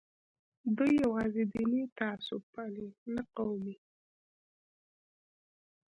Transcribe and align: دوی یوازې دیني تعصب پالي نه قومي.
دوی 0.77 0.91
یوازې 1.05 1.43
دیني 1.53 1.81
تعصب 1.97 2.41
پالي 2.53 2.87
نه 3.13 3.23
قومي. 3.35 3.75